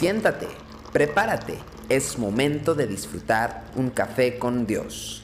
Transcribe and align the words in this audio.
Siéntate, 0.00 0.46
prepárate, 0.94 1.58
es 1.90 2.18
momento 2.18 2.74
de 2.74 2.86
disfrutar 2.86 3.64
un 3.76 3.90
café 3.90 4.38
con 4.38 4.66
Dios. 4.66 5.22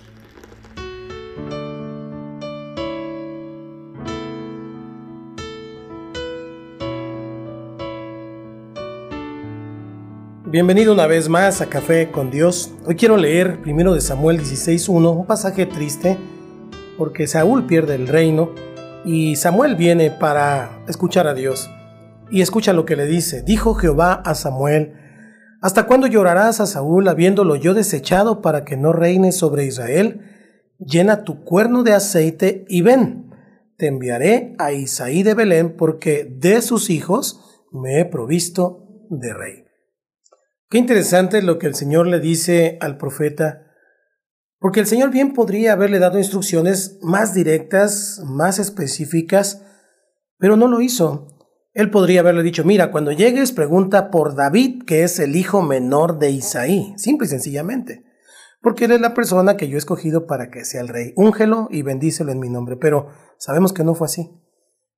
Bienvenido 10.44 10.93
una 10.93 11.06
vez 11.06 11.31
más 11.31 11.63
a 11.63 11.71
Café 11.71 12.11
con 12.11 12.31
Dios. 12.31 12.71
Hoy 12.85 12.97
quiero 12.97 13.17
leer 13.17 13.63
primero 13.63 13.95
de 13.95 14.03
Samuel 14.03 14.38
16.1, 14.38 15.21
un 15.21 15.27
pasaje 15.27 15.65
triste, 15.65 16.19
porque 16.98 17.27
Saúl 17.27 17.65
pierde 17.65 17.95
el 17.95 18.09
reino 18.09 18.51
y 19.06 19.37
Samuel 19.37 19.74
viene 19.74 20.11
para 20.11 20.80
escuchar 20.87 21.27
a 21.27 21.33
Dios. 21.33 21.70
Y 22.30 22.41
escucha 22.41 22.73
lo 22.73 22.85
que 22.85 22.97
le 22.97 23.07
dice. 23.07 23.43
Dijo 23.43 23.75
Jehová 23.75 24.15
a 24.15 24.35
Samuel, 24.35 24.95
¿hasta 25.61 25.87
cuándo 25.87 26.07
llorarás 26.07 26.61
a 26.61 26.66
Saúl 26.66 27.09
habiéndolo 27.09 27.57
yo 27.57 27.75
desechado 27.75 28.43
para 28.43 28.65
que 28.65 28.77
no 28.77 28.93
reine 28.93 29.33
sobre 29.33 29.65
Israel? 29.65 30.21
Llena 30.79 31.25
tu 31.25 31.45
cuerno 31.45 31.83
de 31.83 31.95
aceite 31.95 32.65
y 32.69 32.83
ven, 32.83 33.30
te 33.79 33.87
enviaré 33.87 34.55
a 34.59 34.73
Isaí 34.73 35.23
de 35.23 35.35
Belén 35.35 35.77
porque 35.77 36.25
de 36.25 36.62
sus 36.62 36.91
hijos 36.91 37.41
me 37.73 38.01
he 38.01 38.05
provisto 38.05 39.07
de 39.11 39.33
rey. 39.33 39.65
Qué 40.69 40.79
interesante 40.79 41.43
lo 41.43 41.59
que 41.59 41.66
el 41.66 41.74
Señor 41.74 42.09
le 42.09 42.19
dice 42.19 42.77
al 42.80 42.97
profeta, 42.97 43.66
porque 44.59 44.80
el 44.80 44.87
Señor 44.87 45.11
bien 45.11 45.33
podría 45.33 45.74
haberle 45.74 45.99
dado 45.99 46.19
instrucciones 46.19 46.99
más 47.02 47.35
directas, 47.35 48.21
más 48.24 48.59
específicas, 48.59 49.63
pero 50.38 50.57
no 50.57 50.66
lo 50.66 50.80
hizo. 50.80 51.36
Él 51.77 51.91
podría 51.91 52.21
haberle 52.21 52.43
dicho, 52.43 52.65
mira, 52.65 52.91
cuando 52.91 53.12
llegues 53.12 53.53
pregunta 53.53 54.11
por 54.11 54.35
David, 54.35 54.85
que 54.87 55.02
es 55.02 55.19
el 55.19 55.37
hijo 55.37 55.60
menor 55.60 56.19
de 56.19 56.30
Isaí, 56.30 56.95
simple 56.96 57.27
y 57.27 57.29
sencillamente, 57.29 58.02
porque 58.63 58.87
él 58.87 58.93
es 58.93 59.01
la 59.02 59.13
persona 59.13 59.59
que 59.59 59.69
yo 59.69 59.74
he 59.74 59.79
escogido 59.79 60.27
para 60.27 60.49
que 60.49 60.65
sea 60.65 60.80
el 60.80 60.88
rey. 60.88 61.13
Úngelo 61.16 61.69
y 61.71 61.82
bendícelo 61.82 62.32
en 62.32 62.41
mi 62.41 62.49
nombre, 62.49 62.79
pero 62.79 63.09
sabemos 63.37 63.74
que 63.74 63.85
no 63.85 63.95
fue 63.95 64.06
así. 64.06 64.30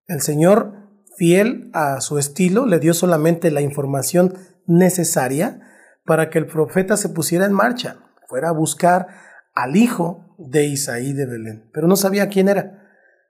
El 0.07 0.21
Señor, 0.21 0.73
fiel 1.17 1.69
a 1.73 2.01
su 2.01 2.17
estilo, 2.17 2.65
le 2.65 2.79
dio 2.79 2.95
solamente 2.95 3.51
la 3.51 3.61
información 3.61 4.35
necesaria 4.69 5.61
para 6.05 6.31
que 6.31 6.39
el 6.39 6.47
profeta 6.47 6.97
se 6.97 7.09
pusiera 7.09 7.45
en 7.45 7.55
marcha, 7.55 8.05
fuera 8.29 8.51
a 8.51 8.53
buscar 8.53 9.09
al 9.53 9.75
hijo 9.75 10.37
de 10.39 10.67
Isaí 10.67 11.13
de 11.13 11.27
Belén, 11.27 11.71
pero 11.73 11.89
no 11.89 11.97
sabía 11.97 12.29
quién 12.29 12.49
era. 12.49 12.85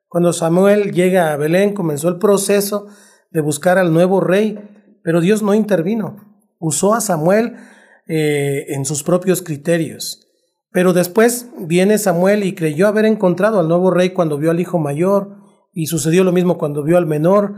Cuando 0.07 0.35
Samuel 0.35 0.93
llega 0.93 1.33
a 1.33 1.37
Belén 1.39 1.73
comenzó 1.73 2.11
el 2.11 2.19
proceso 2.19 2.89
de 3.31 3.41
buscar 3.41 3.79
al 3.79 3.93
nuevo 3.93 4.21
rey, 4.21 4.59
pero 5.03 5.21
Dios 5.21 5.43
no 5.43 5.55
intervino. 5.55 6.17
Usó 6.59 6.95
a 6.95 7.01
Samuel 7.01 7.57
eh, 8.07 8.67
en 8.69 8.85
sus 8.85 9.03
propios 9.03 9.43
criterios. 9.43 10.27
Pero 10.71 10.93
después 10.93 11.49
viene 11.59 11.99
Samuel 11.99 12.45
y 12.45 12.55
creyó 12.55 12.89
haber 12.89 13.05
encontrado 13.05 13.59
al 13.59 13.69
nuevo 13.69 13.91
rey 13.91 14.11
cuando 14.11 14.39
vio 14.39 14.51
al 14.51 14.61
hijo 14.61 14.79
mayor, 14.79 15.37
y 15.73 15.87
sucedió 15.87 16.25
lo 16.25 16.33
mismo 16.33 16.59
cuando 16.59 16.83
vio 16.83 16.99
al 16.99 17.07
menor, 17.07 17.55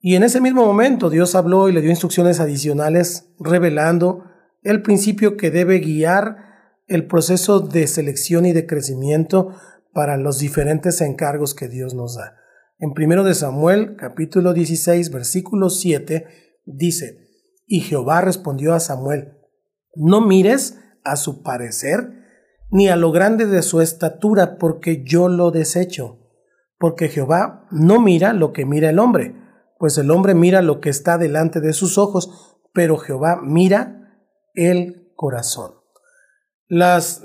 y 0.00 0.14
en 0.14 0.22
ese 0.22 0.40
mismo 0.40 0.64
momento 0.64 1.10
Dios 1.10 1.34
habló 1.34 1.68
y 1.68 1.72
le 1.72 1.80
dio 1.80 1.90
instrucciones 1.90 2.38
adicionales 2.38 3.30
revelando 3.40 4.24
el 4.62 4.82
principio 4.82 5.36
que 5.36 5.50
debe 5.50 5.78
guiar 5.78 6.36
el 6.86 7.06
proceso 7.06 7.60
de 7.60 7.86
selección 7.86 8.46
y 8.46 8.52
de 8.52 8.66
crecimiento 8.66 9.54
para 9.92 10.16
los 10.16 10.38
diferentes 10.38 11.00
encargos 11.00 11.54
que 11.54 11.68
Dios 11.68 11.94
nos 11.94 12.16
da. 12.16 12.36
En 12.78 12.90
1 12.90 13.24
de 13.24 13.34
Samuel, 13.34 13.96
capítulo 13.96 14.52
16, 14.52 15.10
versículo 15.10 15.70
7, 15.70 16.26
dice, 16.66 17.30
Y 17.66 17.80
Jehová 17.80 18.20
respondió 18.20 18.74
a 18.74 18.80
Samuel, 18.80 19.38
No 19.94 20.20
mires 20.20 20.78
a 21.02 21.16
su 21.16 21.42
parecer, 21.42 22.12
ni 22.70 22.88
a 22.88 22.96
lo 22.96 23.12
grande 23.12 23.46
de 23.46 23.62
su 23.62 23.80
estatura, 23.80 24.58
porque 24.58 25.02
yo 25.04 25.28
lo 25.28 25.52
desecho. 25.52 26.18
Porque 26.78 27.08
Jehová 27.08 27.66
no 27.70 27.98
mira 27.98 28.34
lo 28.34 28.52
que 28.52 28.66
mira 28.66 28.90
el 28.90 28.98
hombre, 28.98 29.34
pues 29.78 29.96
el 29.96 30.10
hombre 30.10 30.34
mira 30.34 30.60
lo 30.60 30.80
que 30.80 30.90
está 30.90 31.16
delante 31.16 31.62
de 31.62 31.72
sus 31.72 31.96
ojos, 31.96 32.58
pero 32.74 32.98
Jehová 32.98 33.40
mira 33.42 34.20
el 34.52 35.12
corazón. 35.16 35.72
Las 36.68 37.22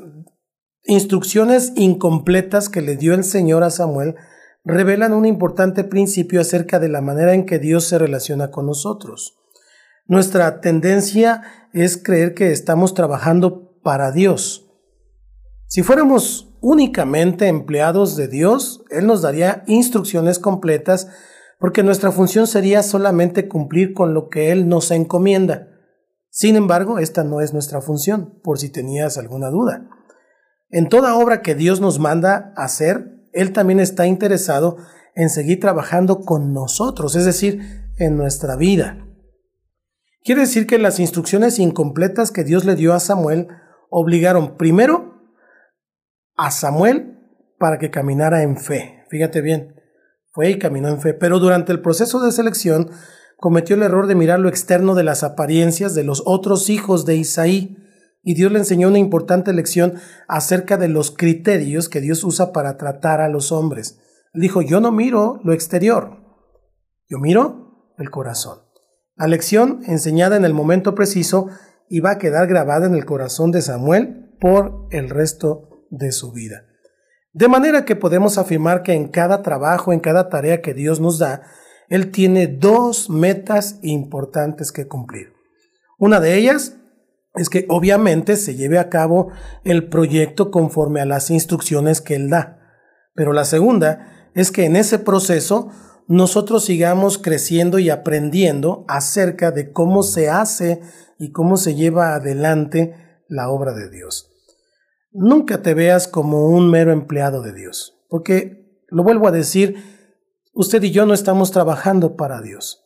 instrucciones 0.85 1.73
incompletas 1.75 2.69
que 2.69 2.81
le 2.81 2.95
dio 2.95 3.13
el 3.13 3.25
Señor 3.25 3.63
a 3.63 3.69
Samuel 3.69 4.15
revelan 4.63 5.13
un 5.13 5.25
importante 5.25 5.83
principio 5.83 6.41
acerca 6.41 6.79
de 6.79 6.89
la 6.89 7.01
manera 7.01 7.33
en 7.33 7.45
que 7.45 7.59
Dios 7.59 7.85
se 7.85 7.97
relaciona 7.97 8.51
con 8.51 8.65
nosotros. 8.65 9.37
Nuestra 10.05 10.61
tendencia 10.61 11.41
es 11.73 12.01
creer 12.01 12.33
que 12.33 12.51
estamos 12.51 12.93
trabajando 12.93 13.79
para 13.81 14.11
Dios. 14.11 14.69
Si 15.67 15.83
fuéramos 15.83 16.53
únicamente 16.61 17.47
empleados 17.47 18.15
de 18.15 18.27
Dios, 18.27 18.83
Él 18.89 19.07
nos 19.07 19.21
daría 19.21 19.63
instrucciones 19.67 20.37
completas 20.37 21.07
porque 21.59 21.83
nuestra 21.83 22.11
función 22.11 22.47
sería 22.47 22.83
solamente 22.83 23.47
cumplir 23.47 23.93
con 23.93 24.13
lo 24.13 24.29
que 24.29 24.51
Él 24.51 24.67
nos 24.67 24.91
encomienda. 24.91 25.67
Sin 26.29 26.55
embargo, 26.55 26.97
esta 26.97 27.23
no 27.23 27.41
es 27.41 27.53
nuestra 27.53 27.81
función, 27.81 28.39
por 28.43 28.57
si 28.57 28.69
tenías 28.69 29.17
alguna 29.17 29.49
duda. 29.49 29.87
En 30.69 30.89
toda 30.89 31.15
obra 31.15 31.41
que 31.41 31.53
Dios 31.53 31.79
nos 31.81 31.99
manda 31.99 32.53
hacer, 32.55 33.20
Él 33.33 33.53
también 33.53 33.79
está 33.79 34.07
interesado 34.07 34.77
en 35.15 35.29
seguir 35.29 35.59
trabajando 35.59 36.21
con 36.21 36.53
nosotros, 36.53 37.15
es 37.15 37.25
decir, 37.25 37.87
en 37.97 38.17
nuestra 38.17 38.55
vida. 38.55 39.05
Quiere 40.23 40.41
decir 40.41 40.67
que 40.67 40.77
las 40.77 40.99
instrucciones 40.99 41.59
incompletas 41.59 42.31
que 42.31 42.43
Dios 42.43 42.65
le 42.65 42.75
dio 42.75 42.93
a 42.93 42.99
Samuel 42.99 43.47
obligaron 43.89 44.55
primero 44.57 45.21
a 46.35 46.51
Samuel 46.51 47.19
para 47.57 47.79
que 47.79 47.91
caminara 47.91 48.43
en 48.43 48.57
fe. 48.57 49.03
Fíjate 49.09 49.41
bien, 49.41 49.75
fue 50.31 50.51
y 50.51 50.59
caminó 50.59 50.89
en 50.89 51.01
fe, 51.01 51.13
pero 51.13 51.39
durante 51.39 51.71
el 51.71 51.81
proceso 51.81 52.19
de 52.21 52.31
selección 52.31 52.91
cometió 53.37 53.75
el 53.75 53.83
error 53.83 54.07
de 54.07 54.15
mirar 54.15 54.39
lo 54.39 54.49
externo 54.49 54.95
de 54.95 55.03
las 55.03 55.23
apariencias 55.23 55.93
de 55.95 56.03
los 56.03 56.23
otros 56.25 56.69
hijos 56.69 57.05
de 57.05 57.15
Isaí, 57.15 57.77
y 58.23 58.35
Dios 58.35 58.51
le 58.51 58.59
enseñó 58.59 58.87
una 58.87 58.99
importante 58.99 59.53
lección 59.53 59.95
acerca 60.27 60.77
de 60.77 60.87
los 60.87 61.11
criterios 61.11 61.89
que 61.89 62.01
Dios 62.01 62.23
usa 62.23 62.51
para 62.51 62.77
tratar 62.77 63.21
a 63.21 63.29
los 63.29 63.51
hombres. 63.51 63.99
dijo, 64.33 64.61
yo 64.61 64.79
no 64.79 64.91
miro 64.91 65.39
lo 65.43 65.53
exterior, 65.53 66.17
yo 67.09 67.17
miro 67.17 67.93
el 67.97 68.09
corazón. 68.09 68.59
La 69.15 69.27
lección 69.27 69.81
enseñada 69.85 70.37
en 70.37 70.45
el 70.45 70.53
momento 70.53 70.95
preciso 70.95 71.47
iba 71.89 72.11
a 72.11 72.17
quedar 72.17 72.47
grabada 72.47 72.85
en 72.87 72.95
el 72.95 73.05
corazón 73.05 73.51
de 73.51 73.61
Samuel 73.61 74.35
por 74.39 74.87
el 74.91 75.09
resto 75.09 75.85
de 75.89 76.11
su 76.11 76.31
vida. 76.31 76.65
De 77.33 77.47
manera 77.47 77.85
que 77.85 77.95
podemos 77.95 78.37
afirmar 78.37 78.83
que 78.83 78.93
en 78.93 79.07
cada 79.07 79.41
trabajo, 79.41 79.93
en 79.93 79.99
cada 79.99 80.29
tarea 80.29 80.61
que 80.61 80.73
Dios 80.73 80.99
nos 80.99 81.19
da, 81.19 81.43
Él 81.89 82.11
tiene 82.11 82.47
dos 82.47 83.09
metas 83.09 83.79
importantes 83.81 84.71
que 84.71 84.87
cumplir. 84.87 85.33
Una 85.97 86.19
de 86.19 86.35
ellas 86.37 86.77
es 87.35 87.49
que 87.49 87.65
obviamente 87.69 88.35
se 88.35 88.55
lleve 88.55 88.77
a 88.77 88.89
cabo 88.89 89.29
el 89.63 89.89
proyecto 89.89 90.51
conforme 90.51 91.01
a 91.01 91.05
las 91.05 91.29
instrucciones 91.29 92.01
que 92.01 92.15
Él 92.15 92.29
da. 92.29 92.59
Pero 93.13 93.33
la 93.33 93.45
segunda 93.45 94.29
es 94.35 94.51
que 94.51 94.65
en 94.65 94.75
ese 94.75 94.99
proceso 94.99 95.69
nosotros 96.07 96.65
sigamos 96.65 97.17
creciendo 97.17 97.79
y 97.79 97.89
aprendiendo 97.89 98.83
acerca 98.87 99.51
de 99.51 99.71
cómo 99.71 100.03
se 100.03 100.29
hace 100.29 100.81
y 101.17 101.31
cómo 101.31 101.55
se 101.55 101.75
lleva 101.75 102.15
adelante 102.15 102.95
la 103.27 103.49
obra 103.49 103.73
de 103.73 103.89
Dios. 103.89 104.29
Nunca 105.13 105.61
te 105.61 105.73
veas 105.73 106.07
como 106.07 106.47
un 106.47 106.69
mero 106.69 106.91
empleado 106.91 107.41
de 107.41 107.53
Dios, 107.53 108.01
porque, 108.09 108.83
lo 108.89 109.03
vuelvo 109.03 109.27
a 109.27 109.31
decir, 109.31 109.75
usted 110.53 110.83
y 110.83 110.91
yo 110.91 111.05
no 111.05 111.13
estamos 111.13 111.51
trabajando 111.51 112.15
para 112.15 112.41
Dios. 112.41 112.85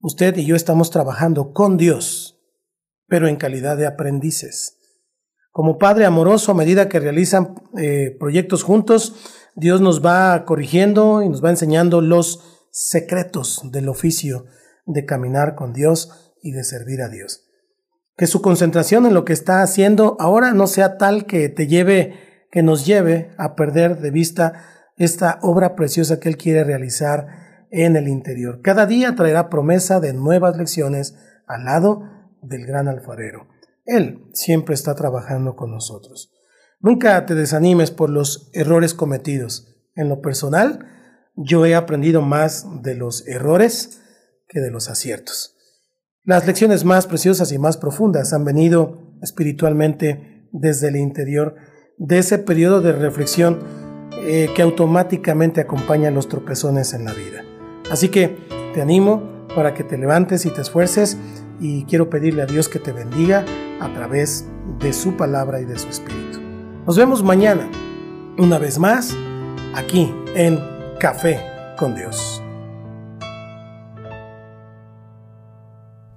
Usted 0.00 0.36
y 0.36 0.46
yo 0.46 0.56
estamos 0.56 0.90
trabajando 0.90 1.52
con 1.52 1.76
Dios, 1.76 2.33
pero 3.06 3.28
en 3.28 3.36
calidad 3.36 3.76
de 3.76 3.86
aprendices. 3.86 4.78
Como 5.50 5.78
Padre 5.78 6.04
amoroso, 6.04 6.52
a 6.52 6.54
medida 6.54 6.88
que 6.88 7.00
realizan 7.00 7.54
eh, 7.78 8.16
proyectos 8.18 8.62
juntos, 8.62 9.14
Dios 9.54 9.80
nos 9.80 10.04
va 10.04 10.44
corrigiendo 10.44 11.22
y 11.22 11.28
nos 11.28 11.44
va 11.44 11.50
enseñando 11.50 12.00
los 12.00 12.66
secretos 12.70 13.60
del 13.70 13.88
oficio 13.88 14.46
de 14.84 15.04
caminar 15.04 15.54
con 15.54 15.72
Dios 15.72 16.34
y 16.42 16.52
de 16.52 16.64
servir 16.64 17.02
a 17.02 17.08
Dios 17.08 17.44
que 18.16 18.26
su 18.26 18.42
concentración 18.42 19.06
en 19.06 19.14
lo 19.14 19.24
que 19.24 19.32
está 19.32 19.62
haciendo 19.62 20.16
ahora 20.20 20.52
no 20.52 20.66
sea 20.66 20.96
tal 20.98 21.26
que 21.26 21.48
te 21.48 21.66
lleve, 21.66 22.46
que 22.50 22.62
nos 22.62 22.86
lleve 22.86 23.30
a 23.38 23.54
perder 23.56 23.98
de 23.98 24.10
vista 24.10 24.64
esta 24.96 25.38
obra 25.42 25.74
preciosa 25.74 26.20
que 26.20 26.28
Él 26.28 26.36
quiere 26.36 26.62
realizar 26.62 27.66
en 27.70 27.96
el 27.96 28.06
interior. 28.06 28.60
Cada 28.62 28.86
día 28.86 29.16
traerá 29.16 29.50
promesa 29.50 29.98
de 29.98 30.12
nuevas 30.12 30.56
lecciones 30.56 31.16
al 31.46 31.64
lado 31.64 32.02
del 32.46 32.66
gran 32.66 32.88
alfarero. 32.88 33.48
Él 33.84 34.26
siempre 34.32 34.74
está 34.74 34.94
trabajando 34.94 35.56
con 35.56 35.70
nosotros. 35.70 36.32
Nunca 36.80 37.24
te 37.26 37.34
desanimes 37.34 37.90
por 37.90 38.10
los 38.10 38.50
errores 38.52 38.94
cometidos. 38.94 39.68
En 39.94 40.08
lo 40.08 40.20
personal, 40.20 40.86
yo 41.36 41.66
he 41.66 41.74
aprendido 41.74 42.22
más 42.22 42.66
de 42.82 42.94
los 42.94 43.26
errores 43.26 44.02
que 44.48 44.60
de 44.60 44.70
los 44.70 44.88
aciertos. 44.88 45.56
Las 46.24 46.46
lecciones 46.46 46.84
más 46.84 47.06
preciosas 47.06 47.52
y 47.52 47.58
más 47.58 47.76
profundas 47.76 48.32
han 48.32 48.44
venido 48.44 49.14
espiritualmente 49.22 50.48
desde 50.52 50.88
el 50.88 50.96
interior 50.96 51.56
de 51.98 52.18
ese 52.18 52.38
periodo 52.38 52.80
de 52.80 52.92
reflexión 52.92 53.60
eh, 54.22 54.48
que 54.54 54.62
automáticamente 54.62 55.60
acompaña 55.60 56.10
los 56.10 56.28
tropezones 56.28 56.94
en 56.94 57.04
la 57.04 57.12
vida. 57.12 57.44
Así 57.90 58.08
que 58.08 58.36
te 58.72 58.80
animo 58.80 59.46
para 59.54 59.74
que 59.74 59.84
te 59.84 59.98
levantes 59.98 60.46
y 60.46 60.50
te 60.50 60.62
esfuerces 60.62 61.18
y 61.60 61.84
quiero 61.84 62.10
pedirle 62.10 62.42
a 62.42 62.46
Dios 62.46 62.68
que 62.68 62.78
te 62.78 62.92
bendiga 62.92 63.44
a 63.80 63.92
través 63.92 64.46
de 64.80 64.92
su 64.92 65.16
palabra 65.16 65.60
y 65.60 65.64
de 65.64 65.78
su 65.78 65.88
espíritu. 65.88 66.40
Nos 66.86 66.96
vemos 66.96 67.22
mañana, 67.22 67.68
una 68.38 68.58
vez 68.58 68.78
más, 68.78 69.16
aquí 69.74 70.12
en 70.34 70.58
Café 70.98 71.40
con 71.78 71.94
Dios. 71.94 72.42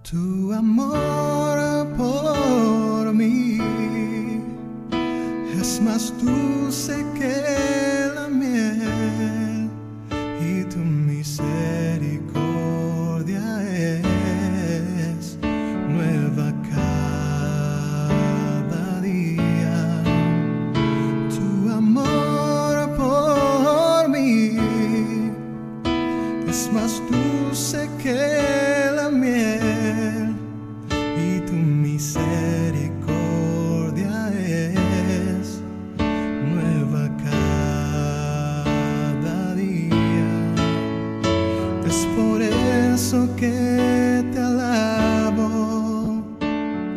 Tu 0.09 0.53
amor 0.53 1.87
por 1.97 3.13
mí 3.13 3.59
es 5.59 5.81
más 5.81 6.13
dulce 6.21 7.05
que 7.19 7.96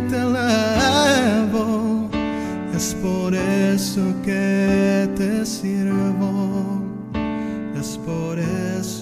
te 0.00 0.18
alabo, 0.18 2.08
es 2.74 2.94
por 3.02 3.34
eso 3.34 4.02
que 4.24 5.08
te 5.16 5.46
sirvo, 5.46 6.82
es 7.78 7.98
por 8.04 8.38
eso 8.38 8.95